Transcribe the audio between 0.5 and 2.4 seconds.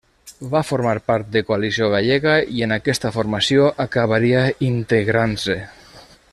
Va formar part de Coalició Gallega